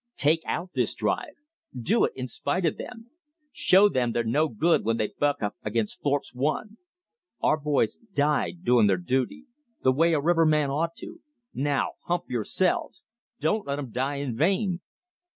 [0.17, 1.35] TAKE OUT THIS DRIVE!
[1.79, 3.11] Do it in spite of them!
[3.51, 6.77] Show them they're no good when they buck up against Thorpe's One!
[7.39, 9.45] Our boys died doing their duty
[9.83, 11.21] the way a riverman ought to.
[11.53, 13.03] NOW HUMP YOURSELVES!
[13.39, 14.81] Don't let 'em die in vain!"